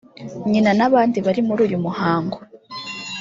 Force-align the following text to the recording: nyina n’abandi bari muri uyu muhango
nyina 0.51 0.71
n’abandi 0.79 1.17
bari 1.25 1.41
muri 1.47 1.61
uyu 1.67 1.77
muhango 1.85 2.37